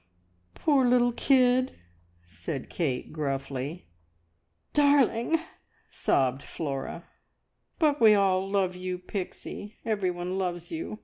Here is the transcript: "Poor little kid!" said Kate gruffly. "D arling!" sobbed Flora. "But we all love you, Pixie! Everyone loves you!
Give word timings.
"Poor 0.55 0.83
little 0.83 1.11
kid!" 1.11 1.77
said 2.23 2.71
Kate 2.71 3.13
gruffly. 3.13 3.85
"D 4.73 4.81
arling!" 4.81 5.39
sobbed 5.91 6.41
Flora. 6.41 7.03
"But 7.77 8.01
we 8.01 8.15
all 8.15 8.49
love 8.49 8.75
you, 8.75 8.97
Pixie! 8.97 9.75
Everyone 9.85 10.39
loves 10.39 10.71
you! 10.71 10.97